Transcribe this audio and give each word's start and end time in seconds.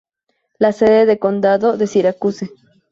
La 0.57 0.71
sede 0.71 1.05
de 1.05 1.19
condado 1.19 1.75
es 1.75 1.91
Syracuse. 1.91 2.49